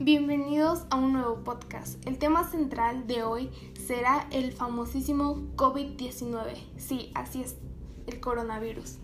[0.00, 2.04] Bienvenidos a un nuevo podcast.
[2.04, 3.50] El tema central de hoy
[3.86, 6.56] será el famosísimo COVID-19.
[6.76, 7.56] Sí, así es,
[8.08, 8.98] el coronavirus.